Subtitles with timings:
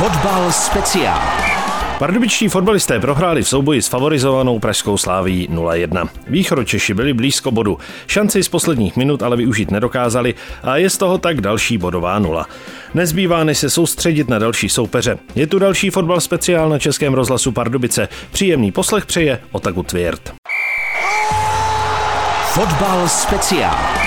[0.00, 1.20] Fotbal speciál.
[1.98, 6.08] Pardubičtí fotbalisté prohráli v souboji s favorizovanou pražskou sláví 0-1.
[6.26, 7.78] Východočeši byli blízko bodu.
[8.06, 12.46] Šanci z posledních minut ale využít nedokázali a je z toho tak další bodová nula.
[12.94, 15.18] Nezbývá než se soustředit na další soupeře.
[15.34, 18.08] Je tu další fotbal speciál na Českém rozhlasu Pardubice.
[18.30, 20.32] Příjemný poslech přeje Otaku Tvěrt.
[22.52, 23.99] Fotbal speciál.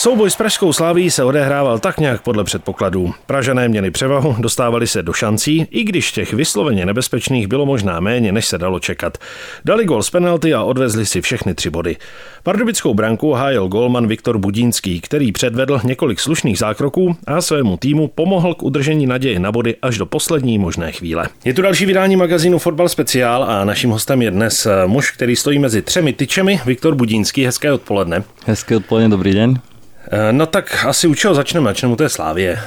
[0.00, 3.14] Souboj s Pražskou sláví se odehrával tak nějak podle předpokladů.
[3.26, 8.32] Pražané měli převahu, dostávali se do šancí, i když těch vysloveně nebezpečných bylo možná méně,
[8.32, 9.18] než se dalo čekat.
[9.64, 11.96] Dali gol z penalty a odvezli si všechny tři body.
[12.42, 18.54] Pardubickou branku hájil golman Viktor Budínský, který předvedl několik slušných zákroků a svému týmu pomohl
[18.54, 21.28] k udržení naděje na body až do poslední možné chvíle.
[21.44, 25.58] Je tu další vydání magazínu Fotbal Speciál a naším hostem je dnes muž, který stojí
[25.58, 27.44] mezi třemi tyčemi, Viktor Budínský.
[27.44, 28.22] Hezké odpoledne.
[28.46, 29.60] Hezké odpoledne, dobrý den.
[30.08, 31.70] Eh, no tak asi u čeho začneme?
[31.70, 32.58] Začneme u té Slávě.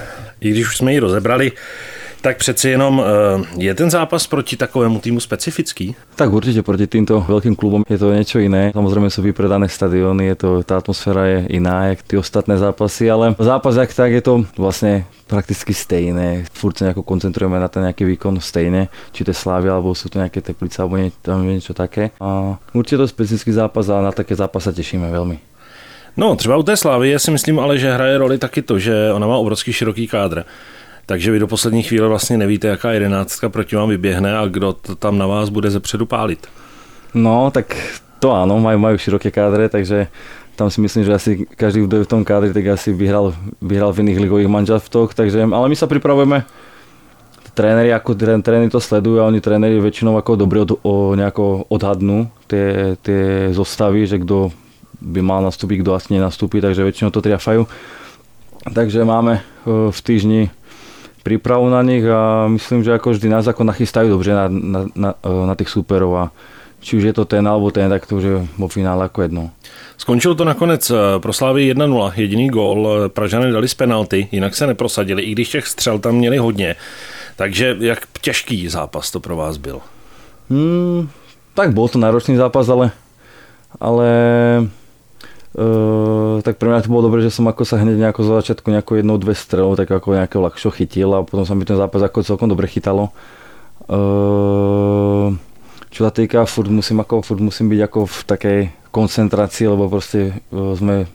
[0.42, 1.52] I když už jsme ji rozebrali,
[2.22, 5.96] tak přeci jenom eh, je ten zápas proti takovému týmu specifický?
[6.16, 8.72] Tak určitě proti týmto velkým klubom je to něco jiné.
[8.74, 13.36] Samozřejmě jsou vypredané stadiony, je to, ta atmosféra je jiná, jak ty ostatné zápasy, ale
[13.40, 16.46] zápas jak tak je to vlastně prakticky stejné.
[16.54, 20.42] Furt se koncentrujeme na ten nějaký výkon stejně, či to Slávy, alebo jsou to nějaké
[20.42, 20.98] teplice, alebo
[21.44, 22.10] něco také.
[22.20, 25.40] A určitě to je specifický zápas a na také zápas se těšíme velmi.
[26.18, 29.28] No, třeba u té Slávy si myslím ale, že hraje roli taky to, že ona
[29.28, 30.44] má obrovský široký kádr.
[31.06, 34.96] Takže vy do poslední chvíle vlastně nevíte, jaká jedenáctka proti vám vyběhne a kdo to
[34.96, 36.48] tam na vás bude zepředu pálit.
[37.14, 40.08] No, tak to ano, mají, mají široké kádry, takže
[40.56, 43.94] tam si myslím, že asi každý, kdo je v tom kádri, tak asi vyhral, vyhral
[43.94, 46.46] v jiných ligových manželstvoch, takže, ale my se připravujeme
[47.54, 52.28] tréneri, jako tréneri to sledují a oni tréneri většinou jako dobře od, o, nějako odhadnou
[52.48, 52.58] ty,
[53.02, 53.14] ty
[53.52, 54.52] zostavy, že kdo
[55.04, 57.68] by mal nastúpiť, kto asi nenastúpi, takže väčšinou to triafajú.
[58.64, 60.42] Takže máme eh, v týždni
[61.24, 65.12] prípravu na nich a myslím, že ako vždy nás ako nachystajú dobře na, na, na,
[65.20, 66.26] eh, na tých súperov a
[66.84, 69.52] či už je to ten alebo ten, tak to už je vo finále jako jedno.
[69.98, 74.68] Skončilo to nakonec eh, pro Slávy 1-0, jediný gól, Pražany dali z penalty, jinak se
[74.68, 76.76] neprosadili, i když těch střel tam měli hodně.
[77.36, 79.82] Takže jak těžký zápas to pro vás byl?
[80.50, 81.10] Hmm,
[81.54, 82.92] tak bol to náročný zápas, ale,
[83.80, 84.10] ale
[85.54, 88.74] Uh, tak pre mňa to bolo dobré, že som ako sa hneď nejako za začiatku
[88.74, 92.02] nejako jednou, dve strelov tak ako nejakého ľahšo chytil a potom sa mi ten zápas
[92.02, 93.14] ako celkom dobre chytalo.
[93.86, 95.30] Uh,
[95.94, 98.60] čo sa týka, furt musím, ako, furt musím byť ako v takej
[98.90, 101.06] koncentrácii, lebo proste uh, sme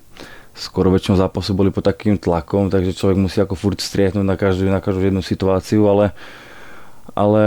[0.54, 4.70] skoro väčšinou zápasu boli pod takým tlakom, takže človek musí ako furt striehnúť na každú,
[4.70, 6.14] na každú jednu situáciu, ale,
[7.10, 7.44] ale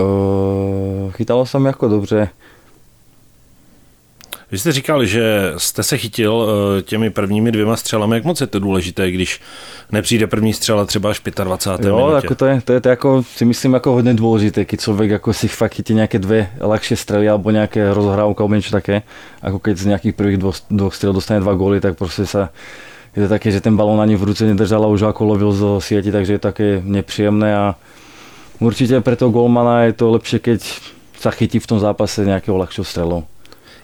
[0.00, 2.32] uh, chytalo sa mi ako dobře.
[4.52, 8.16] Vy jste říkal, že jste se chytil eh, těmi prvními dvěma střelami.
[8.16, 9.40] Jak moc je to důležité, když
[9.92, 11.88] nepřijde první střela třeba až 25.
[11.88, 12.26] Jo, minutě?
[12.26, 15.32] Jako to, je, to je to jako, si myslím jako hodně důležité, když člověk jako
[15.32, 19.02] si fakt chytí nějaké dvě lehčí střely alebo nějaké rozhrávky alebo něco také.
[19.42, 22.48] Jako když z nějakých prvních dvou, dvou střel dostane dva góly, tak prostě se
[23.16, 25.80] je to také, že ten balón ani v ruce nedržal a už jako lovil zo
[25.80, 27.74] sieti, takže je to také nepříjemné a
[28.60, 30.62] určitě pro toho golmana je to lepší, keď
[31.20, 33.24] sa chytí v tom zápase nějakého lehčího střelu.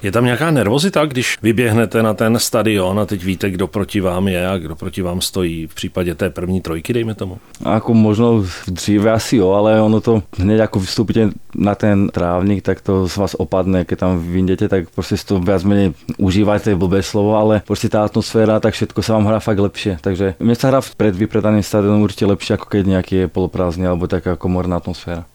[0.06, 4.28] Je tam nějaká nervozita, když vyběhnete na ten stadion a teď víte, kdo proti vám
[4.28, 7.38] je a kdo proti vám stojí v případě té první trojky, dejme tomu?
[7.64, 12.80] Ako možno dříve asi jo, ale ono to hned jako vystúpite na ten trávnik, tak
[12.80, 17.36] to z vás opadne, keď tam vyjdete, tak prostě to viac menej užívajte, blbé slovo,
[17.36, 19.98] ale prostě ta atmosféra, tak všetko sa vám hrá fakt lepšie.
[20.00, 24.06] Takže mne sa hrá pred vypredaným stadionom určite lepšie, ako keď nejaký je poloprázdný alebo
[24.06, 25.26] taká komorná atmosféra.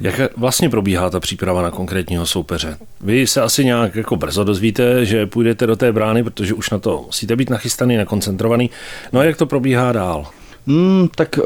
[0.00, 2.76] Jak vlastně probíhá ta příprava na konkrétního soupeře?
[3.00, 6.78] Vy se asi nějak jako brzo dozvíte, že půjdete do té brány, protože už na
[6.78, 8.70] to musíte být nachystaný, nakoncentrovaný.
[9.12, 10.26] No a jak to probíhá dál?
[10.66, 11.38] Mm, tak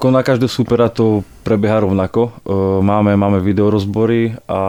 [0.00, 2.32] uh, na každého supera to prebieha rovnako.
[2.44, 4.62] Uh, máme, máme videorozbory a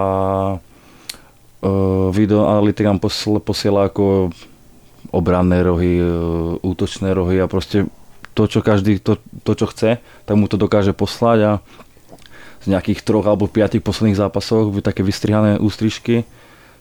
[1.61, 2.99] uh, videoanalytik nám
[3.43, 4.29] posiela ako
[5.11, 7.85] obranné rohy, uh, útočné rohy a prostě
[8.33, 11.51] to, čo každý, to, to, čo chce, tak mu to dokáže poslať a
[12.63, 16.23] z nějakých troch alebo piatých posledných zápasoch by také vystrihané ústrižky.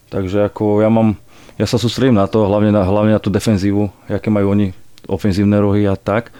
[0.09, 1.17] Takže jako já mám,
[1.59, 4.75] já sa sústredím na to, hlavně na, hlavně na tu defenzívu, jaké mají oni
[5.07, 6.31] ofenzívne rohy a tak.
[6.31, 6.33] E,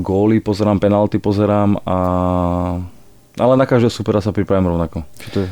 [0.00, 1.96] góly pozerám, penalty pozerám a
[3.38, 5.06] ale na každého supera sa pripravím rovnako.
[5.18, 5.50] Či to je...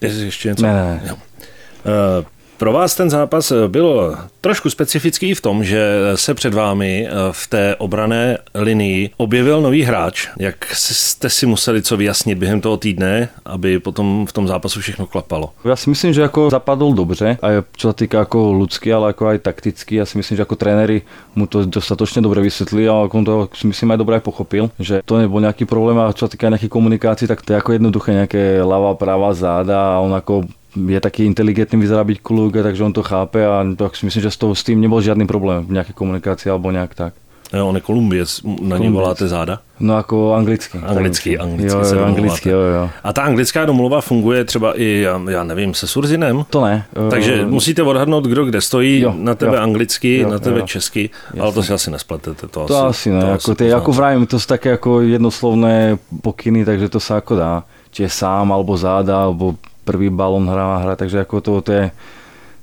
[0.00, 0.62] Ještě něco?
[0.62, 1.12] Ne, ne, ne.
[1.12, 2.24] Uh,
[2.58, 7.46] Pro vás ten zápas byl trošku specifický i v tom, že se před vámi v
[7.46, 10.28] té obrané linii objevil nový hráč.
[10.38, 15.06] Jak jste si museli co vyjasnit během toho týdne, aby potom v tom zápasu všechno
[15.06, 15.50] klapalo?
[15.64, 17.46] Já si myslím, že jako zapadl dobře, a
[17.76, 19.96] co se týká jako ľudský, ale jako aj takticky.
[19.96, 21.02] Já si myslím, že jako trenéry
[21.34, 25.18] mu to dostatočně dobře vysvětlili a on to si myslím aj dobře pochopil, že to
[25.18, 28.62] nebyl nějaký problém a co se týká nějaké komunikací, tak to je jako jednoduché nějaké
[28.62, 30.42] lava, práva, záda a on jako
[30.86, 34.30] je taky inteligentný, vyzerá být kluk, takže on to chápe a to si myslím, že
[34.30, 37.14] s, toho, s tím nebyl žádný problém v nějaké komunikaci alebo nějak tak.
[37.52, 39.58] Jo, on je Kolumbiec, na něj voláte záda?
[39.80, 40.78] No jako anglicky.
[40.78, 42.90] Anglicky, anglicky jo, jo, anglicky, jo, jo.
[43.04, 46.44] A ta anglická domluva funguje třeba i, já, já nevím, se Surzinem?
[46.50, 46.84] To ne.
[47.10, 50.60] Takže uh, musíte odhadnout, kdo kde stojí, jo, na tebe jo, anglicky, jo, na tebe
[50.60, 51.40] jo, česky, jasný.
[51.40, 52.48] ale to si asi nespletete.
[52.48, 55.98] To, to asi, asi ne, to jako, ty, jako vrajím, to jsou také jako jednoslovné
[56.22, 57.64] pokyny, takže to se jako dá.
[57.90, 61.90] Či je sám, alebo záda, alebo prvý balon hrá hra, takže jako to, to je,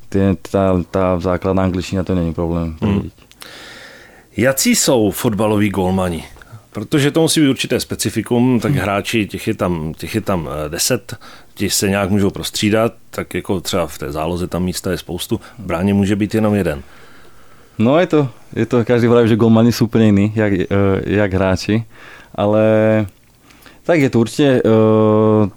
[0.10, 2.76] to je ta, ta základná angličtina, to není problém.
[2.82, 3.10] Hmm.
[4.38, 6.24] Jací jsou fotbaloví golmani?
[6.72, 8.82] Protože to musí být určité specifikum, tak hmm.
[8.82, 11.16] hráči, těch je tam, těch je tam eh, deset,
[11.54, 15.40] ti se nějak můžou prostřídat, tak jako třeba v té záloze tam místa je spoustu,
[15.60, 16.84] v bráně může být jenom jeden.
[17.78, 20.66] No je to, je to každý vraví, že golmani jsou úplně jiný, jak, eh,
[21.06, 21.84] jak hráči,
[22.36, 22.62] ale
[23.84, 25.50] tak je to určitě, uh,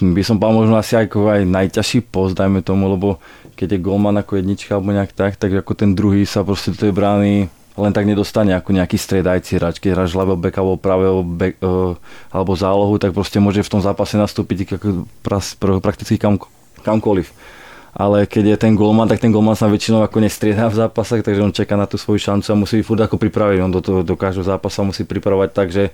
[0.00, 3.16] by som povedal možno asi ako aj najťažší post, dajme tomu, lebo
[3.56, 6.78] keď je golman ako jednička alebo nejak tak, tak ako ten druhý sa proste do
[6.84, 9.76] tej brány len tak nedostane ako nejaký stredajci hráč.
[9.84, 11.92] Keď hráš ľavého beka alebo pravého back, uh,
[12.32, 16.40] alebo zálohu, tak proste môže v tom zápase nastúpiť ako pras, pr- prakticky kam,
[16.80, 17.28] kamkoliv.
[17.96, 21.44] Ale keď je ten golman, tak ten golman sa väčšinou ako nestriedá v zápasech, takže
[21.44, 23.58] on čeká na tú svoju šancu a musí furt ako pripraviť.
[23.60, 25.92] On do, toho, do každého zápasa musí pripravovať tak, že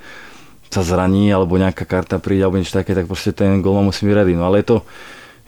[0.73, 4.15] sa zraní alebo nejaká karta príde alebo niečo také, tak proste ten golman musí byť
[4.17, 4.33] ready.
[4.33, 4.77] No ale je to,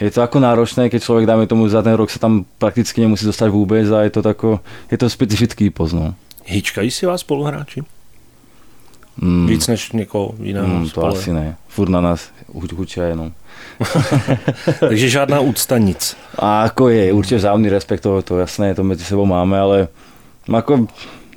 [0.00, 3.24] je to ako náročné, keď človek, dáme tomu, za ten rok sa tam prakticky nemusí
[3.24, 4.60] dostať vôbec a je to, tako,
[4.92, 6.12] je to specifický poznal.
[6.44, 7.82] Hýčkají si vás spoluhráči?
[9.16, 9.46] Mm.
[9.46, 11.56] Víc než někoho jiného mm, To asi ne.
[11.68, 13.32] Furt na nás hučia jenom.
[14.80, 16.16] Takže žádná úcta nic.
[16.38, 19.88] A jako je, určitě vzájemný respekt, to, to jasné, to mezi sebou máme, ale
[20.54, 20.86] jako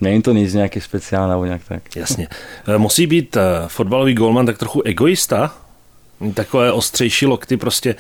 [0.01, 1.95] Není to nic nějaký speciální nebo nějak tak.
[1.95, 2.27] Jasně.
[2.67, 5.53] E, musí být e, fotbalový golman tak trochu egoista?
[6.33, 7.95] takové ostřejší lokty prostě,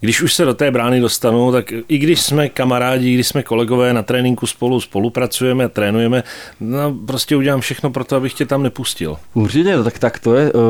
[0.00, 3.92] když už se do té brány dostanu, tak i když jsme kamarádi, když jsme kolegové
[3.92, 6.22] na tréninku spolu spolupracujeme, trénujeme,
[6.60, 9.16] no prostě udělám všechno pro to, abych tě tam nepustil.
[9.34, 10.52] Určitě, no tak, tak to je.
[10.52, 10.62] Uh,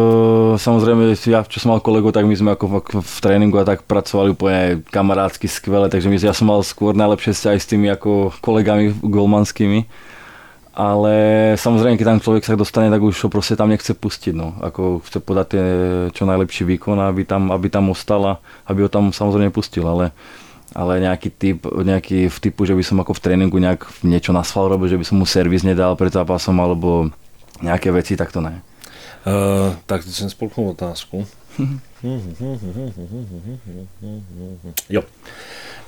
[0.56, 4.30] samozřejmě, já, čo jsem mal kolegu, tak my jsme jako v tréninku a tak pracovali
[4.30, 9.84] úplně kamarádsky skvěle, takže my, já jsem mal skôr vzťahy s tými jako kolegami golmanskými
[10.78, 14.54] ale samozřejmě, když tam člověk se dostane, tak už ho prostě tam nechce pustit, no.
[14.60, 15.62] Ako chce podat je
[16.12, 20.10] čo najlepší výkon, aby tam, aby tam ostal a aby ho tam samozřejmě pustil, ale
[20.74, 24.68] ale nějaký typ, nějaký v typu, že by som jako v tréninku nějak něco nasval
[24.68, 27.10] robil, že by som mu servis nedal před zápasom, alebo
[27.62, 28.62] nějaké věci, tak to ne.
[29.26, 31.26] Uh, tak teď jsem spolknul otázku.
[34.90, 35.02] jo.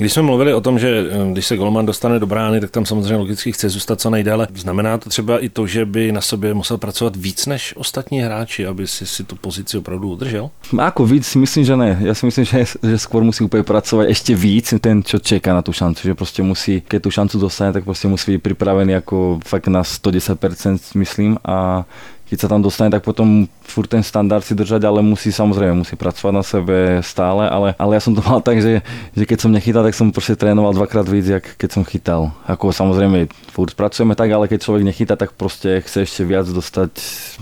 [0.00, 2.87] Když jsme mluvili o tom, že eh, když se golman dostane do brány, tak tam
[2.87, 4.49] samozřejmě logicky chce zůstat co nejdéle.
[4.55, 8.67] Znamená to třeba i to, že by na sobě musel pracovat víc než ostatní hráči,
[8.67, 10.50] aby si, si tu pozici opravdu udržel?
[10.79, 11.99] Ako víc si myslím, že ne.
[12.00, 15.62] Já si myslím, že, že skôr musí úplně pracovat ještě víc ten, čo čeká na
[15.62, 19.41] tu šancu, že prostě musí, keď tu šancu dostane, tak prostě musí být připravený jako
[19.44, 21.85] fakt na 110% myslím a
[22.31, 25.99] keď sa tam dostane, tak potom furt ten standard si držať, ale musí samozrejme, musí
[25.99, 28.87] pracovať na sebe stále, ale, ale ja som to mal tak, že,
[29.19, 32.31] že keď som nechytal, tak som proste trénoval dvakrát víc, jak keď som chytal.
[32.47, 36.94] Ako samozrejme, furt pracujeme tak, ale keď človek nechytá, tak proste chce ešte viac dostať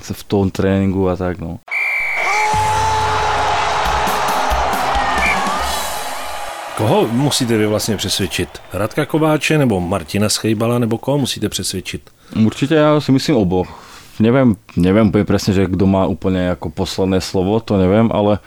[0.08, 1.60] v tom tréninku a tak, no.
[6.78, 8.48] Koho musíte vy vlastně přesvědčit?
[8.72, 12.10] Radka Kováče nebo Martina Schejbala nebo koho musíte přesvědčit?
[12.44, 13.87] Určitě já si myslím oboch
[14.18, 18.38] neviem, neviem úplne presne, že kto má úplne ako posledné slovo, to neviem, ale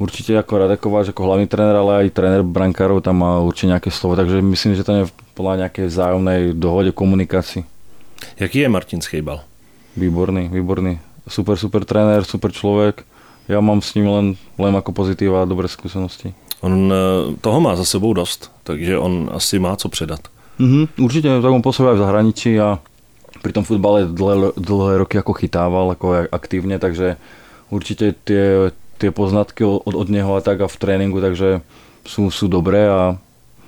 [0.00, 4.16] určite ako Radekováč ako hlavný tréner, ale aj tréner brankárov tam má určite nejaké slovo,
[4.16, 5.04] takže myslím, že to je
[5.36, 7.62] podľa nejakej vzájomnej dohode, komunikácii.
[8.36, 9.44] Jaký je Martin Schejbal?
[9.96, 11.00] Výborný, výborný.
[11.28, 13.04] Super, super tréner, super človek.
[13.48, 16.32] Ja mám s ním len, len ako pozitíva a dobré skúsenosti.
[16.60, 16.96] On eh,
[17.40, 20.20] toho má za sebou dost, takže on asi má co předat.
[20.60, 22.76] Mm-hmm, určite, tak on pôsobí aj v zahraničí a
[23.40, 27.16] pri tom futbale dlhé, dlhé roky ako chytával ako aktívne, takže
[27.72, 31.64] určite tie, tie poznatky od, od neho a tak a v tréninku, takže
[32.04, 33.16] sú, sú dobré a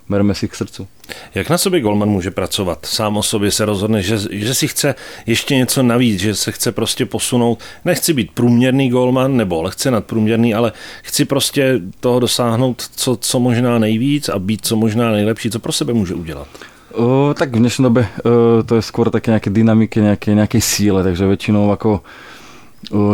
[0.09, 0.87] bereme si k srdcu.
[1.35, 2.87] Jak na sobě golman může pracovat?
[2.87, 4.95] Sám o sobě se rozhodne, že, že si chce
[5.27, 7.59] ještě něco navíc, že se chce prostě posunout.
[7.85, 13.79] Nechci být průměrný golman nebo lehce nadprůměrný, ale chci prostě toho dosáhnout co, co možná
[13.79, 15.51] nejvíc a být co možná nejlepší.
[15.51, 16.49] Co pro sebe může udělat?
[16.95, 21.03] O, tak v dnešní době o, to je skôr také nějaké dynamiky, nějaké, nějaké síle,
[21.03, 22.01] takže většinou jako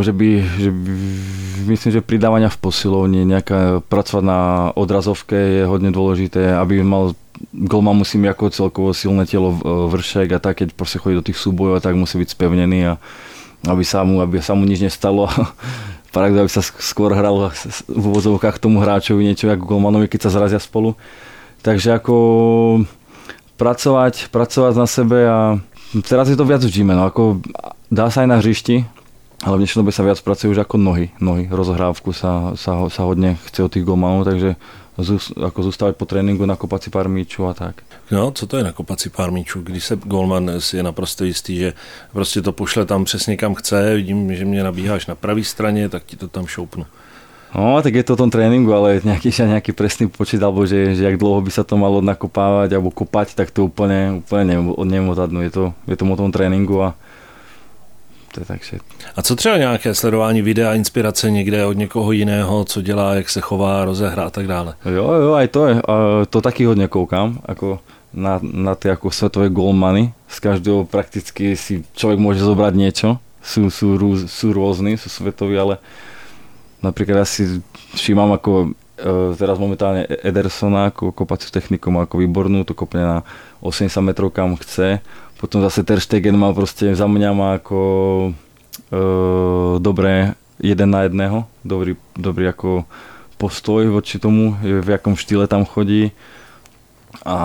[0.00, 0.90] že by, že by,
[1.66, 4.40] myslím, že pridávania v posilovni, nejaká, pracovať na
[4.72, 7.12] odrazovke je hodne dôležité, aby mal
[7.52, 11.36] golman musí mít jako celkovo silné tělo vršek a tak, keď prostě chodí do těch
[11.36, 12.98] súbojov, tak musí být spevnený a
[13.68, 15.28] aby sa mu, aby sa mu nič nestalo.
[16.14, 17.52] Paradox, aby sa skôr hral
[17.84, 20.96] v úvozovkách tomu hráčovi niečo ako golmanovi, keď sa zrazia spolu.
[21.60, 22.14] Takže ako
[23.58, 25.38] pracovať, pracovať na sebe a
[26.06, 27.42] teraz je to viac gyme, no ako
[27.90, 28.86] dá sa aj na hřišti,
[29.42, 31.10] ale v dnešnej dobe sa viac pracuje už ako nohy.
[31.18, 34.56] Nohy, rozohrávku sa, sa, sa hodne chce od tých golmanov, takže
[35.42, 37.82] jako zůstávat po tréninku, nakopat si pár míčů a tak.
[38.10, 39.62] No, co to je nakopat si pár míčů?
[39.62, 41.72] Když se golman si je naprosto jistý, že
[42.12, 46.04] prostě to pošle tam přesně kam chce, vidím, že mě nabíháš na pravé straně, tak
[46.04, 46.86] ti to tam šoupnu.
[47.54, 51.04] No, tak je to o tom tréninku, ale nejaký, nejaký presný počet, alebo že, že
[51.08, 54.44] jak dlouho by sa to malo nakopávať alebo kopať, tak to úplne, úplne
[54.84, 55.44] neviem, odhadnúť.
[55.48, 56.92] Je to, je to o tom tréninku a
[58.36, 58.82] to je tak shit.
[59.16, 63.40] A co třeba nějaké sledování videa, inspirace někde od někoho jiného, co dělá, jak se
[63.40, 64.74] chová, rozehra a tak dále?
[64.84, 65.74] Jo, jo, aj to je.
[65.82, 65.94] A
[66.30, 67.80] to taky hodně koukám, jako
[68.14, 70.12] na, na ty jako svetové golmany.
[70.28, 73.18] Z každého prakticky si člověk může zobrať niečo.
[73.38, 75.78] Sú, sú, růz, sú rôzni, sú svetoví, ale
[76.82, 77.62] napríklad ja si
[77.94, 83.16] všímam ako e, teraz momentálne Edersona ako kopaciu techniku má ako výbornú, to kopne na
[83.60, 85.02] 80 metrov kam chce
[85.38, 87.80] potom zase Ter Stegen má prostě za mňa má ako
[88.90, 92.84] e, dobré jeden na jedného, dobrý, dobrý jako
[93.38, 96.10] postoj voči tomu, v jakom štýle tam chodí.
[97.22, 97.36] A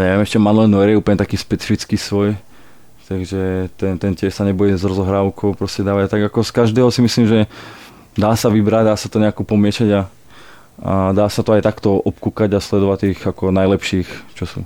[0.00, 2.40] neviem, ešte Manuel Neuer je úplne taký specifický svoj,
[3.04, 6.10] takže ten, ten tiež sa nebojí s rozohrávkou prostě dávať.
[6.10, 7.46] Tak ako z každého si myslím, že
[8.16, 10.02] dá sa vybrať, dá sa to nejako pomiešať a,
[10.82, 14.60] a dá sa to aj takto obkúkať a sledovať tých ako najlepších, čo sú.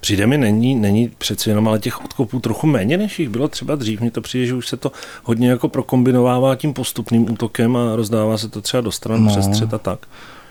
[0.00, 3.74] Přijde mi, není, není přeci jenom ale těch odkopů trochu méně, než jich bylo třeba
[3.74, 4.00] dřív.
[4.00, 4.92] Mně to přijde, že už se to
[5.24, 9.30] hodně jako prokombinovává tím postupným útokem a rozdává se to třeba do stran no.
[9.30, 9.98] přes střed a tak.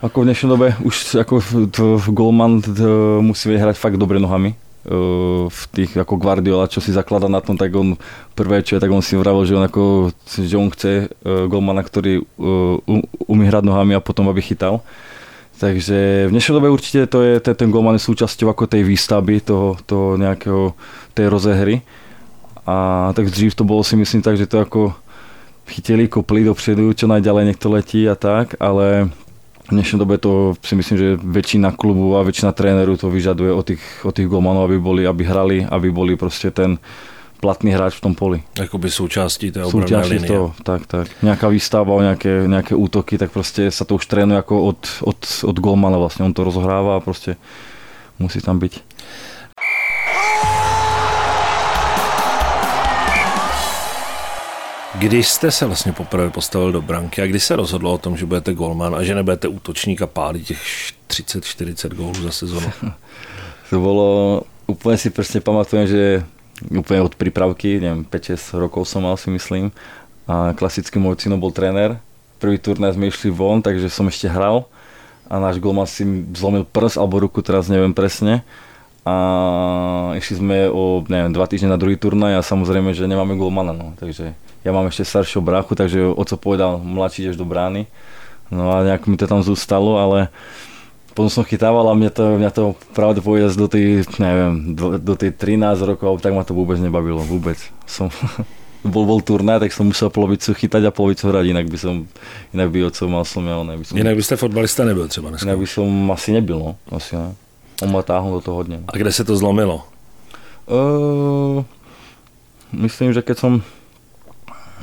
[0.02, 1.42] Ako v dnešní době už jako
[1.72, 4.56] to, golman to musí hrať fakt dobré nohami
[5.50, 7.94] v tých ako Guardiola, čo si zaklada na tom, tak on
[8.34, 11.14] prvé čo je, tak on si vravil, že on, ako, že on chce
[11.46, 12.26] golmana, ktorý
[13.30, 14.82] umí hrať nohami a potom aby chytal.
[15.60, 19.44] Takže v dnešnej dobe určite to je, ten, ten golman je súčasťou ako tej výstavby,
[19.44, 20.74] toho, toho nejakého,
[21.12, 21.76] tej rozehry.
[22.64, 24.96] A tak dřív to bolo si myslím tak, že to ako
[25.68, 29.12] chytili, kopli dopředu, čo najďalej to letí a tak, ale
[29.70, 33.66] v dnešnej dobe to si myslím, že väčšina klubu a väčšina trénerů to vyžaduje od
[33.66, 36.78] tých, od tých golmanov, aby boli, aby hrali, aby boli prostě ten,
[37.40, 38.44] platný hráč v tom poli.
[38.60, 40.28] Jakoby součástí té obrané linie.
[40.28, 41.08] Toho, tak, tak.
[41.22, 45.60] Nějaká výstava, nějaké, nějaké útoky, tak prostě se to už trénuje jako od, od, od
[45.60, 46.26] golmana vlastně.
[46.26, 47.36] On to rozhrává a prostě
[48.20, 48.82] musí tam být.
[54.96, 58.26] Když jste se vlastně poprvé postavil do branky a kdy se rozhodlo o tom, že
[58.26, 60.62] budete golman a že nebudete útočník a pálí těch
[61.08, 62.72] 30-40 gólů za sezonu?
[63.70, 66.24] to bylo, úplně si prostě pamatujem, že
[66.68, 69.72] úplne od prípravky, neviem, 5-6 rokov som mal si myslím.
[70.28, 71.98] A klasicky môj cino bol tréner.
[72.38, 74.68] Prvý turnaj sme išli von, takže som ešte hral
[75.30, 76.04] a náš golman si
[76.36, 78.46] zlomil prs alebo ruku, teraz neviem presne.
[79.08, 79.16] A
[80.16, 83.94] išli sme o, neviem, dva týždne na druhý turnaj a samozrejme, že nemáme golmana, no.
[84.00, 87.86] Takže ja mám ešte staršieho bráchu, takže oco povedal, mladší ideš do brány.
[88.50, 90.34] No a nejak mi to tam zostalo, ale
[91.14, 92.64] potom som chytával a mňa to, mňa to
[92.96, 97.20] pravde povedať do tej, neviem, do, do tej 13 rokov, tak ma to vôbec nebavilo,
[97.22, 97.60] vôbec.
[97.84, 98.08] Som,
[98.94, 102.08] bol, bol turnaj, tak som musel polovicu chytať a polovicu hrať, inak by som,
[102.56, 104.00] inak by otcov mal som ja, by som...
[104.00, 105.46] Jinak byste fotbalista nebyl třeba dneska.
[105.46, 107.36] Inak by som asi nebyl, no, asi ne.
[107.84, 108.80] On ma táhnul do toho hodně.
[108.88, 109.84] A kde se to zlomilo?
[110.70, 111.66] Uh,
[112.78, 113.54] myslím, že keď som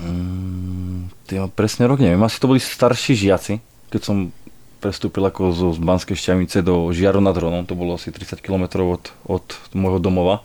[0.02, 3.62] um, tyjo, presne rok neviem, asi to boli starší žiaci,
[3.94, 4.34] keď som
[4.82, 8.82] prestúpil ako zo z Banskej Šťavnice do Žiaru nad Hronom, to bolo asi 30 km
[8.82, 9.46] od, od
[9.78, 10.42] môjho domova.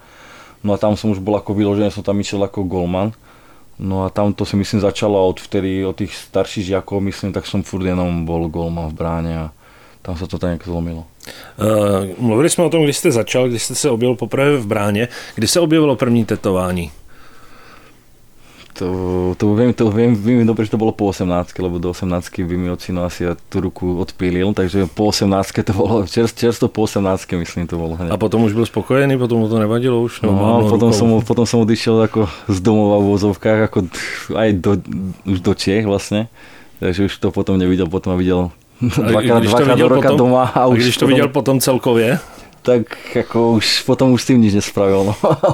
[0.62, 3.17] No a tam som už bol ako vyložený, som tam išiel ako golman.
[3.81, 7.50] No a tam to si myslím začalo od vtedy, od tých starších žiakov, myslím, tak
[7.50, 9.45] som furt jenom bol golman v bráně a
[10.01, 11.05] tam se to tak nějak zlomilo.
[11.62, 15.08] Uh, mluvili jsme o tom, když jste začal, když jste se objevil poprvé v bráně.
[15.36, 16.91] Kdy se objevilo první tetování?
[18.74, 22.48] To, to viem, to viem, viem dobre, že to bolo po 18, lebo do 18
[22.48, 26.88] by mi ocino asi tú ruku odpílil, takže po 18 to bolo, čerst, čersto po
[26.88, 27.03] 18
[27.36, 28.00] myslím to bolo.
[28.00, 28.10] Hneď.
[28.10, 30.24] A potom už byl spokojený, potom mu to nevadilo už?
[30.24, 33.77] No, no potom, som, potom som odišiel ako z domova v vozovkách, ako
[34.39, 34.72] aj do,
[35.27, 36.31] už do Čech vlastne,
[36.79, 40.44] takže už to potom nevidel, potom videl dvakrát, dvakrát do roka potom, doma.
[40.44, 42.20] A, a už když to viděl potom celkově?
[42.62, 45.10] tak ako už potom už s tým nič nespravil.
[45.10, 45.14] No.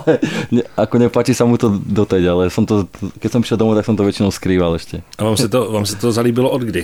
[0.59, 2.83] ne, ako nepáči sa mu to doteď, ale som to,
[3.23, 4.99] keď som prišiel domov, tak som to väčšinou skrýval ešte.
[5.15, 6.83] A vám sa to, vám sa to zalíbilo od kdy?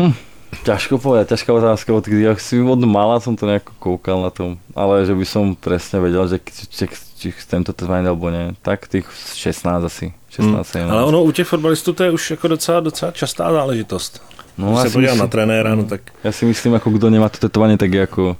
[0.00, 0.16] Hm,
[0.64, 2.24] ťažko povedať, ťažká otázka od kdy.
[2.40, 6.24] Si od mala som to nejako koukal na tom, ale že by som presne vedel,
[6.24, 6.40] že
[6.72, 6.88] či,
[7.20, 8.56] či chcem to trénovat alebo ne.
[8.64, 10.16] Tak tých 16 asi.
[10.32, 10.90] 16 hmm.
[10.90, 14.22] Ale ono u těch fotbalistů to je už jako docela, docela častá záležitost.
[14.60, 16.00] No, Když se podívám na trenéra, no tak...
[16.24, 18.36] Ja si myslím, ako kto nemá to tetovanie, tak je ako...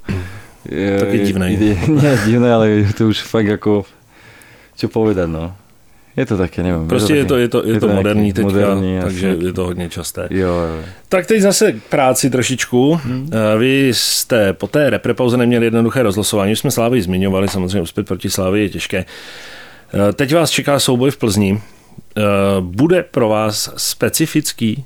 [0.69, 1.57] Je, Taky divné.
[1.57, 3.89] Je, nie divné, ale je to už fakt ako...
[4.77, 5.57] Čo povedať, no.
[6.17, 6.87] Je to také, nevím.
[6.87, 9.45] Prostě je to, je to, je to, je to moderní teďka, moderní, takže asi.
[9.45, 10.27] je to hodně časté.
[10.29, 10.83] Jo, jo.
[11.09, 12.99] Tak teď zase k práci trošičku.
[13.03, 13.29] Hmm.
[13.57, 16.51] Vy jste po té reprepauze neměli jednoduché rozlosování.
[16.51, 19.05] Už jsme Slávy zmiňovali, samozřejmě uspět proti Slávy je těžké.
[19.93, 21.61] Eh, teď vás čeká souboj v Plzni.
[22.17, 22.21] Eh,
[22.59, 24.85] bude pro vás specifický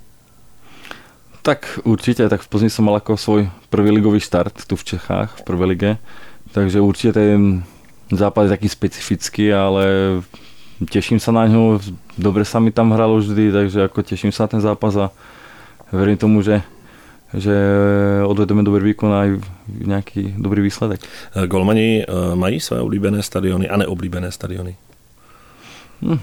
[1.46, 5.38] tak určite, tak v Plzni som mal ako svoj prvý ligový štart tu v Čechách,
[5.38, 5.92] v prvej lige,
[6.58, 7.62] takže určite ten
[8.10, 9.86] zápas je taký specifický, ale
[10.90, 11.78] teším sa na ňo,
[12.18, 15.14] dobre sa mi tam hralo vždy, takže ako teším sa na ten zápas a
[15.94, 16.66] verím tomu, že
[17.36, 17.52] že
[18.24, 21.04] odvedeme dobrý výkon a aj nejaký dobrý výsledek.
[21.52, 24.80] Golmani eh, mají své oblíbené stadiony a neoblíbené stadiony?
[26.00, 26.22] Hm,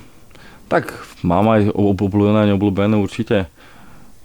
[0.73, 3.53] tak mám aj obľúbené a neobľúbené určite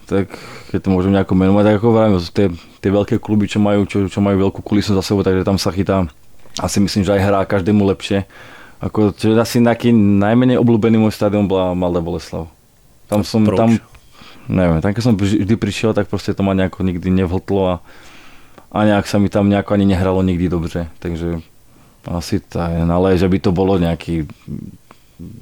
[0.07, 0.31] tak
[0.71, 2.47] keď to môžem nejako menovať, tak ako vravím, tie,
[2.79, 5.75] tie veľké kluby, čo majú, čo, čo majú veľkú kulisu za sebou, takže tam sa
[5.75, 6.07] chytá
[6.57, 8.25] asi myslím, že aj hrá každému lepšie.
[8.81, 12.49] Ako, čo asi nejaký najmenej obľúbený môj stadion bola Malda Boleslav.
[13.09, 13.57] Tam som, Proč?
[13.57, 13.69] tam,
[14.49, 17.75] neviem, tam keď som vždy prišiel, tak proste to ma nejako nikdy nevhltlo a,
[18.69, 20.89] a nejak sa mi tam nejako ani nehralo nikdy dobře.
[20.99, 21.41] Takže
[22.07, 24.29] asi tá, ale že by to bolo nejaký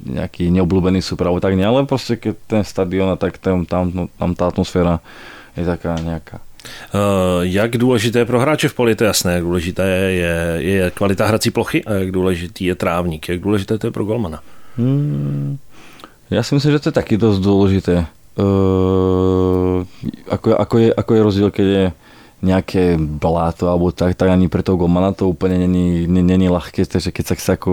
[0.06, 3.92] nejaký neobľúbený super, alebo tak nie, ale proste keď ten stadion a tak tam, tam,
[3.92, 5.04] no, tam tá atmosféra
[5.56, 6.40] je taká nejaká.
[6.94, 11.26] Uh, jak důležité pro hráče v poli, to je jasné, jak důležité je, je kvalita
[11.26, 14.40] hrací plochy a jak důležitý je trávník, jak důležité to je pro golmana?
[14.76, 15.58] Hmm,
[16.30, 17.96] ja si myslím, že to je taky dosť dôležité.
[18.36, 19.86] Uh,
[20.28, 21.84] ako, ako, je, ako je rozdiel, keď je
[22.44, 27.08] nejaké bláto alebo tak, tak ani pre toho golmana to úplne není, není ľahké, takže
[27.08, 27.70] keď sa chce ako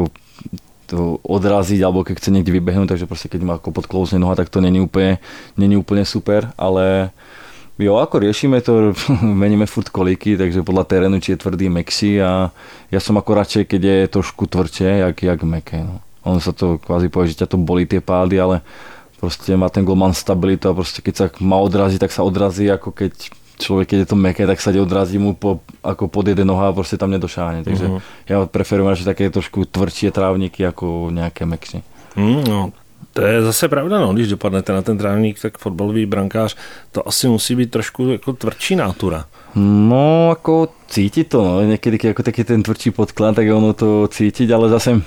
[0.94, 4.54] to odraziť, alebo keď chce niekde vybehnúť, takže proste keď má ako podklouzne noha, tak
[4.54, 5.18] to není úplne,
[5.58, 7.10] není úplne super, ale
[7.82, 8.94] jo, ako riešime to,
[9.42, 12.54] meníme furt kolíky, takže podľa terénu, či je tvrdý, mexi a
[12.94, 15.82] ja som ako radšej, keď je trošku tvrdšie, jak, jak meké.
[15.82, 15.98] No.
[16.22, 18.62] On sa to kvázi povie, že ťa to bolí tie pády, ale
[19.18, 22.94] proste má ten golman stabilitu a proste keď sa má odraziť, tak sa odrazí, ako
[22.94, 26.70] keď človek, keď je to meké, tak sa odrazí mu po, ako pod jeden noha
[26.70, 27.62] a proste tam nedošáhne.
[27.62, 28.02] Takže uh-huh.
[28.30, 31.80] ja preferujem radšej také trošku tvrdšie trávniky ako nějaké mekšie.
[32.16, 32.72] Mm, no.
[33.14, 34.14] To je zase pravda, no.
[34.14, 36.56] když dopadnete na ten trávník, tak fotbalový brankář,
[36.92, 39.26] to asi musí být trošku jako tvrdší nátura.
[39.56, 41.62] No, ako cítiť to, no.
[41.62, 44.98] Niekedy, ako taký ten tvrdší podklad, tak ono to cítiť, ale zase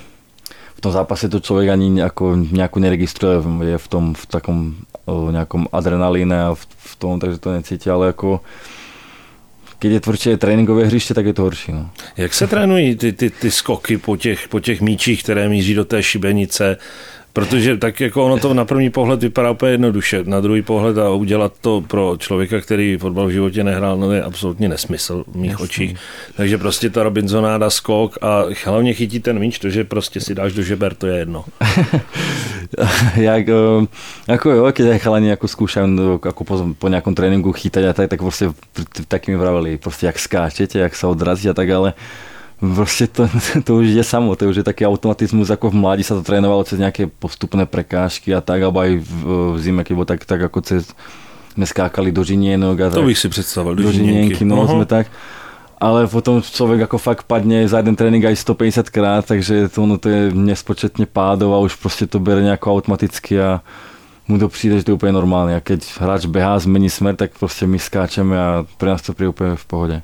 [0.76, 3.37] v tom zápase to človek ani nejako, nejako neregistruje,
[3.74, 4.59] je v tom v takom
[5.07, 8.42] nejakom adrenalíne a v, v tom, takže to necíti, ale ako
[9.79, 11.73] keď je tvrdšie tréninkové hřiště, tak je to horší.
[11.73, 11.90] No.
[12.16, 15.85] Jak se trénují ty, ty, ty skoky po těch, po těch míčích, které míří do
[15.85, 16.77] té šibenice?
[17.37, 21.11] Protože tak jako ono to na první pohled vypadá úplně jednoduše, na druhý pohled a
[21.11, 25.51] udělat to pro člověka, který fotbal v životě nehrál, no je absolutně nesmysl v mých
[25.51, 25.64] Jasný.
[25.64, 25.96] očích.
[26.37, 30.53] Takže prostě ta Robinsonáda skok a hlavně chytí ten míč, to, že prostě si dáš
[30.53, 31.44] do žeber, to je jedno.
[33.16, 33.46] jak,
[34.29, 37.92] ako jo, keď aj chalani ako skúšajú no, ako po, po nejakom tréninku chytať a
[37.92, 38.49] tak, tak proste
[39.12, 41.92] takými vraveli, proste jak skáčete, jak sa odrazí a tak, ale
[42.57, 43.29] Proste to,
[43.66, 46.64] to už je samo, to už je taký automatizmus, ako v mladí sa to trénovalo
[46.64, 49.11] cez nejaké postupné prekážky a tak, alebo aj v,
[49.53, 50.88] v zime, keď tak, tak ako cez,
[51.53, 54.73] sme skákali do žinienok a to tak, bych si představil, do, do žinienky, no uh-huh.
[54.73, 55.12] sme tak.
[55.77, 60.01] Ale potom človek ako fakt padne za jeden trénink aj 150 krát, takže to, ono
[60.01, 63.61] to je nespočetne pádov a už proste to bere nejako automaticky a
[64.25, 65.53] mu to přijde, že to je úplne normálne.
[65.55, 68.49] A keď hráč behá, zmení smer, tak proste my skáčeme a
[68.81, 69.97] pre nás to príde úplne v pohode.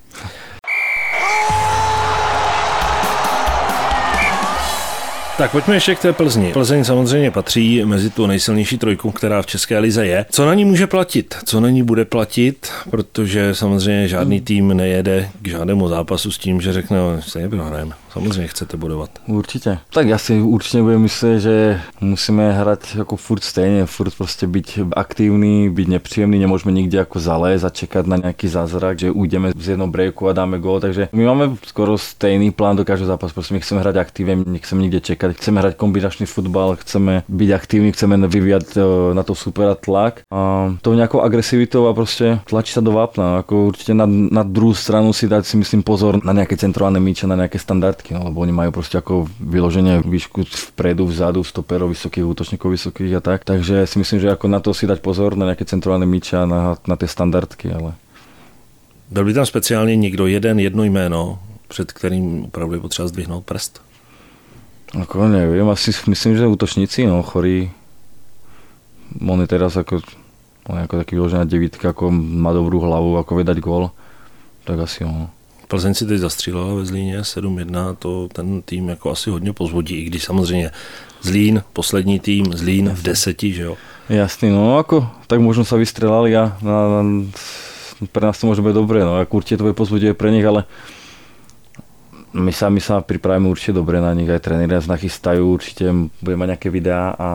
[5.43, 6.53] Tak pojďme ještě k té Plzni.
[6.53, 10.27] Plzeň samozřejmě patří mezi tu nejsilnější trojku, která v České lize je.
[10.31, 11.35] Co na ní může platit?
[11.45, 12.73] Co na ní bude platit?
[12.91, 17.95] Protože samozřejmě žádný tým nejede k žádnému zápasu s tím, že řekne, no, stejně prohrajeme.
[18.13, 19.11] Samozřejmě chcete bodovat.
[19.27, 19.79] Určitě.
[19.93, 24.79] Tak já si určitě budem myslet, že musíme hrát jako furt stejně, furt prostě být
[24.97, 29.69] aktivní, být nepříjemný, nemůžeme nikde jako zalézt a čekat na nějaký zázrak, že ujdeme z
[29.69, 33.55] jednou breaku a dáme gol, takže my máme skoro stejný plán do každého zápasu, prostě
[33.55, 38.29] my chceme hrát aktivně, nechceme nikde čekat, chceme hrát kombinační fotbal, chceme být aktivní, chceme
[38.29, 40.21] vyvíjat eh, na to super tlak.
[40.31, 44.75] A to nějakou agresivitou a prostě tlačit se do vápna, jako určitě na, na druhou
[44.75, 48.27] stranu si dát si myslím pozor na nějaké centrální míče, na nějaké standardy jednotky, no,
[48.27, 50.43] lebo oni majú proste ako vyloženie výšku
[50.75, 53.45] vpredu, vzadu, stoperov vysokých, útočníkov vysokých a tak.
[53.47, 56.45] Takže si myslím, že ako na to si dať pozor, na nejaké centrálne míče a
[56.47, 57.95] na, na tie standardky, ale...
[59.11, 61.39] Byl by tam speciálně někdo jeden, jedno jméno,
[61.69, 63.81] před kterým opravdu je potřeba zdvihnout prst?
[64.93, 67.73] Ako neviem, asi myslím, že útočníci, no, chorí.
[69.25, 70.05] On je teraz ako,
[70.69, 73.89] on je ako taký vyložená devítka, ako má dobrú hlavu, ako vydať gól,
[74.69, 75.33] tak asi ono.
[75.73, 80.05] Plzeň si teď zastřílela ve Zlíně 7-1, to ten tým jako asi hodně pozvodí, i
[80.05, 80.71] když samozřejmě
[81.23, 83.77] Zlín, poslední tým, Zlín v deseti, že jo?
[84.09, 87.03] Jasný, no ako, tak možno sa vystrelali a na, na,
[88.13, 90.69] pre nás to môže byť dobré, no ako určite to bude pozbudivé pre nich, ale
[92.37, 95.89] my sa, my sa pripravíme určite dobre na nich, aj tréneri nás nachystajú, určite
[96.21, 97.29] budeme mať nejaké videá a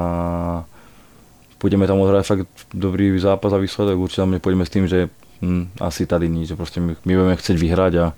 [1.57, 5.09] pôjdeme tam odhrať fakt dobrý zápas a výsledok, určite tam nepôjdeme s tým, že
[5.41, 8.13] hm, asi tady nic, že prostě my, my budeme chcet vyhrát a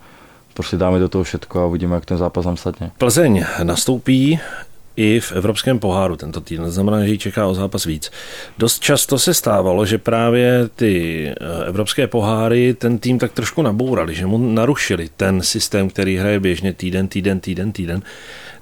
[0.54, 2.92] prostě dáme do toho všetko a uvidíme, jak ten zápas nám sadne.
[2.98, 4.40] Plzeň nastoupí
[5.00, 6.72] i v Evropském poháru tento týden.
[6.72, 8.12] Znamená, že ji čeká o zápas víc.
[8.58, 14.16] Dost často se stávalo, že právě ty eh, evropské poháry ten tým tak trošku nabourali,
[14.16, 18.02] že mu narušili ten systém, který hraje běžně týden, týden, týden, týden.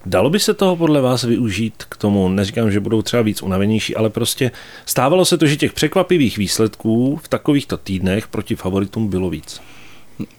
[0.08, 3.96] Dalo by se toho podle vás využít k tomu, neříkám, že budou třeba víc unavenější,
[3.96, 4.52] ale prostě
[4.86, 9.62] stávalo se to, že těch překvapivých výsledků v takovýchto týdnech proti favoritům bylo víc.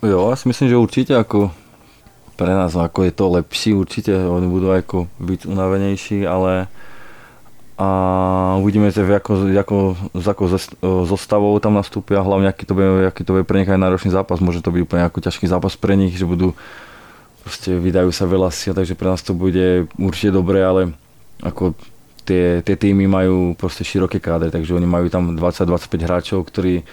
[0.02, 1.50] Jo, já si myslím, že určitě jako
[2.36, 6.66] pre nás ako je to lepší, určite oni budú ako byť unavenejší, ale
[7.78, 7.88] a
[8.62, 9.76] uvidíme, že ako, ako,
[10.16, 10.44] ako
[11.04, 14.64] zostavou tam nastúpia, hlavne aký to bude, aký to bude pre nich náročný zápas, môže
[14.64, 16.56] to byť úplne ako ťažký zápas pre nich, že budú
[17.48, 20.92] proste vydajú sa veľa síl, takže pre nás to bude určite dobré, ale
[21.40, 21.72] ako
[22.28, 26.84] tie, tie týmy majú proste široké kádre, takže oni majú tam 20-25 hráčov, ktorí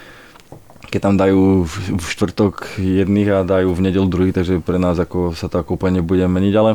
[0.86, 5.36] keď tam dajú v štvrtok jedných a dajú v nedelu druhých, takže pre nás ako
[5.36, 6.72] sa to ako úplne nebude meniť, ale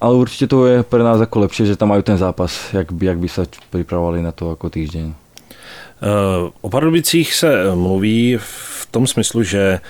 [0.00, 3.12] ale určite to je pre nás ako lepšie, že tam majú ten zápas, jak by,
[3.12, 5.26] jak by sa pripravovali na to ako týždeň.
[5.96, 9.80] Eh, o Pardubicích se mluví v tom smyslu, že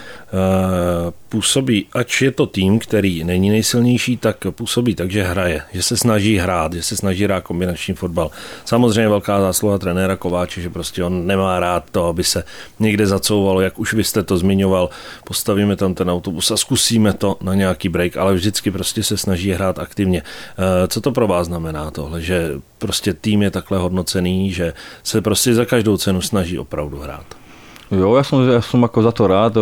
[1.28, 5.96] působí, ač je to tým, který není nejsilnější, tak působí tak, že hraje, že se
[5.96, 8.30] snaží hrát, že se snaží hrát kombinační fotbal.
[8.64, 12.44] Samozřejmě velká zásluha trenéra Kováče, že prostě on nemá rád to, aby se
[12.78, 14.90] někde zacouvalo, jak už vy jste to zmiňoval,
[15.24, 19.50] postavíme tam ten autobus a zkusíme to na nějaký break, ale vždycky prostě se snaží
[19.50, 20.22] hrát aktivně.
[20.22, 25.20] Eh, co to pro vás znamená tohle, že prostě tým je takhle hodnocený, že se
[25.20, 27.45] prostě za každou cenu snaží opravdu hrát?
[27.90, 29.54] Jo, ja som, ja som ako za to rád,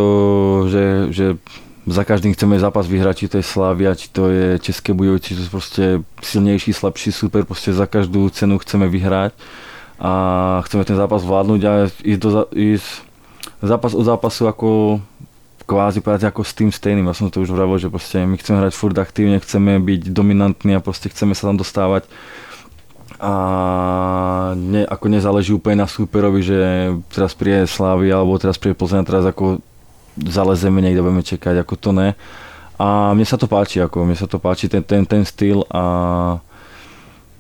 [0.72, 1.26] že, že
[1.84, 5.34] za každým chceme zápas vyhrať, či to je Slavia, či to je České Bujovice, či
[5.36, 5.84] to je prostě
[6.22, 9.32] silnější, slabší super, prostě za každou cenu chceme vyhrať
[10.00, 10.12] a
[10.64, 11.72] chceme ten zápas vládnuť a
[12.04, 12.88] ísť, do, ísť
[13.62, 15.00] zápas od zápasu ako
[15.66, 17.06] kvázi povedať ako s tým stejným.
[17.06, 20.76] Ja som to už vravil, že prostě my chceme hrať furt aktívne, chceme byť dominantní
[20.76, 22.04] a prostě chceme sa tam dostávať
[23.24, 29.08] a ne, ako nezáleží úplne na súperovi, že teraz príde Slávy alebo teraz príde Plzeň
[29.08, 29.64] teraz ako
[30.20, 32.12] zalezeme niekde, budeme čekať, ako to ne.
[32.76, 35.82] A mne sa to páči, ako mne sa to páči ten, ten, ten styl a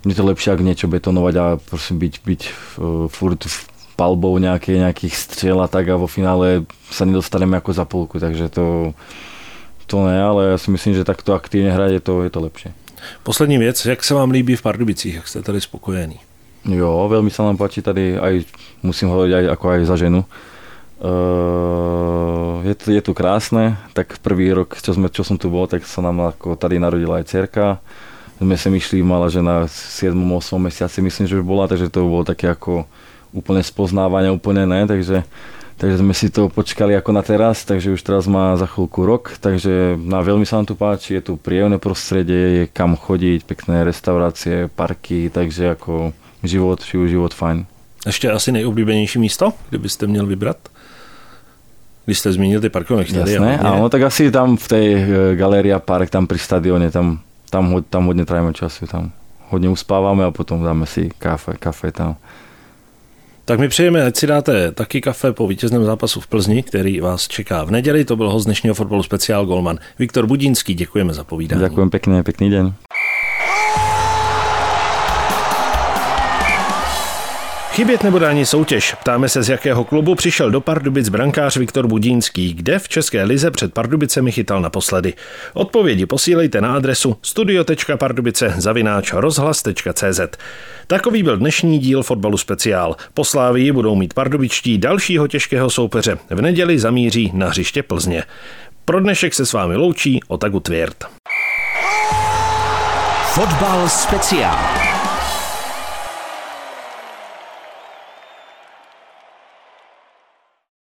[0.08, 2.52] mne to lepšie, ak niečo betonovať a prosím byť, byť uh,
[3.12, 3.56] furt v
[4.00, 8.48] palbou nejaké, nejakých striel a tak a vo finále sa nedostaneme ako za polku, takže
[8.48, 8.96] to,
[9.84, 12.70] to ne, ale ja si myslím, že takto aktívne hrať je to, je to lepšie.
[13.22, 16.20] Poslední věc, jak se vám líbí v Pardubicích, jak jste tady spokojený?
[16.64, 18.48] Jo, veľmi sa nám páči tady, aj
[18.80, 20.24] musím hovoriť aj ako aj za ženu.
[21.04, 25.84] Uh, je, je tu krásne, tak prvý rok, čo, sme, čo som tu bol, tak
[25.84, 27.84] sa nám ako tady narodila aj cerka.
[28.40, 30.16] Sme sem išli, mala žena v 7.
[30.16, 30.56] 8.
[30.56, 32.88] mesiaci, myslím, že už bola, takže to bolo také ako
[33.36, 35.20] úplne spoznávanie, úplne ne, takže
[35.78, 39.36] takže sme si to počkali ako na teraz, takže už teraz má za chvíľku rok,
[39.40, 43.84] takže na veľmi sa nám tu páči, je tu príjemné prostredie, je kam chodiť, pekné
[43.84, 47.66] restaurácie, parky, takže ako život, život fajn.
[48.06, 50.56] Ještě asi nejoblíbenější místo, kdybyste měl vybrat?
[52.04, 55.06] Když jste zmínil ty parkové Jasné, áno, tak asi tam v tej eh,
[55.40, 59.12] Galeria Park, tam pri stadióne, tam tam, tam hodně trávíme času, tam
[59.48, 62.16] hodně uspáváme a potom dáme si kafe, kafe tam.
[63.46, 67.28] Tak my přejeme, ať si dáte taky kafe po vítězném zápasu v Plzni, který vás
[67.28, 68.04] čeká v neděli.
[68.04, 70.74] To byl host dnešního fotbalu speciál Golman Viktor Budínský.
[70.74, 71.62] Děkujeme za povídání.
[71.62, 72.74] Děkujeme pěkně, pěkný den.
[77.74, 78.94] Chybět nebude ani soutěž.
[78.94, 83.50] Ptáme se, z jakého klubu přišel do Pardubic brankář Viktor Budínský, kde v České lize
[83.50, 85.14] před Pardubicemi chytal naposledy.
[85.54, 90.20] Odpovědi posílejte na adresu studio.pardubice zavináč rozhlas.cz.
[90.86, 92.96] Takový byl dnešní díl fotbalu speciál.
[93.14, 96.18] Po Slávii budou mít pardubičtí dalšího těžkého soupeře.
[96.30, 98.22] V neděli zamíří na hřiště Plzně.
[98.84, 101.04] Pro dnešek se s vámi loučí Otagu Tvěrt.
[103.34, 104.83] Fotbal speciál.